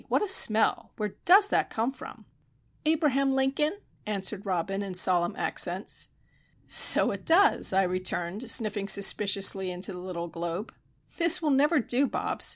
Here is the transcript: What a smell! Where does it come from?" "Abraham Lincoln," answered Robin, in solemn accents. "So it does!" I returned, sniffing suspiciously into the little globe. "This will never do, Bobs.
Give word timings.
What 0.09 0.23
a 0.23 0.27
smell! 0.27 0.93
Where 0.97 1.13
does 1.25 1.53
it 1.53 1.69
come 1.69 1.91
from?" 1.91 2.25
"Abraham 2.87 3.31
Lincoln," 3.33 3.77
answered 4.07 4.47
Robin, 4.47 4.81
in 4.81 4.95
solemn 4.95 5.35
accents. 5.35 6.07
"So 6.67 7.11
it 7.11 7.23
does!" 7.23 7.71
I 7.71 7.83
returned, 7.83 8.49
sniffing 8.49 8.87
suspiciously 8.87 9.69
into 9.69 9.93
the 9.93 9.99
little 9.99 10.27
globe. 10.27 10.73
"This 11.17 11.39
will 11.39 11.51
never 11.51 11.79
do, 11.79 12.07
Bobs. 12.07 12.49